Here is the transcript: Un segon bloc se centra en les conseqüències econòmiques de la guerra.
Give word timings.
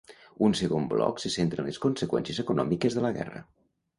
Un 0.45 0.53
segon 0.59 0.87
bloc 0.93 1.21
se 1.23 1.31
centra 1.33 1.61
en 1.63 1.69
les 1.69 1.77
conseqüències 1.85 2.41
econòmiques 2.45 2.97
de 2.99 3.07
la 3.07 3.15
guerra. 3.19 3.45